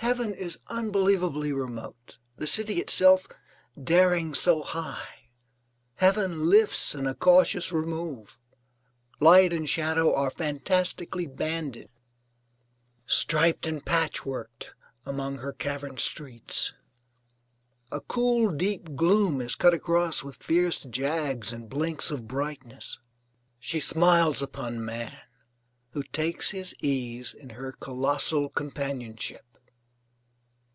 Heaven 0.00 0.34
is 0.34 0.60
unbelievably 0.68 1.52
remote; 1.52 2.18
the 2.36 2.46
city 2.46 2.80
itself 2.80 3.26
daring 3.82 4.34
so 4.34 4.62
high, 4.62 5.30
heaven 5.96 6.48
lifts 6.48 6.94
in 6.94 7.08
a 7.08 7.14
cautious 7.14 7.72
remove. 7.72 8.38
Light 9.18 9.52
and 9.52 9.68
shadow 9.68 10.14
are 10.14 10.30
fantastically 10.30 11.26
banded, 11.26 11.88
striped, 13.04 13.66
and 13.66 13.84
patchworked 13.84 14.74
among 15.04 15.38
her 15.38 15.52
cavern 15.52 15.96
streets; 15.96 16.72
a 17.90 18.00
cool, 18.00 18.50
deep 18.50 18.94
gloom 18.94 19.40
is 19.40 19.56
cut 19.56 19.74
across 19.74 20.22
with 20.22 20.40
fierce 20.40 20.82
jags 20.84 21.52
and 21.52 21.68
blinks 21.68 22.12
of 22.12 22.28
brightness. 22.28 23.00
She 23.58 23.80
smiles 23.80 24.40
upon 24.40 24.84
man 24.84 25.18
who 25.90 26.04
takes 26.04 26.52
his 26.52 26.76
ease 26.80 27.34
in 27.34 27.50
her 27.50 27.72
colossal 27.72 28.48
companionship. 28.48 29.42